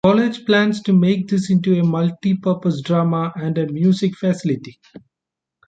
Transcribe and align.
The 0.03 0.09
college 0.09 0.47
plans 0.47 0.81
to 0.81 0.93
make 0.93 1.27
this 1.27 1.51
into 1.51 1.77
a 1.79 1.83
multi 1.83 2.35
purpose 2.35 2.81
drama 2.81 3.31
and 3.35 3.55
music 3.71 4.15
facility. 4.17 4.79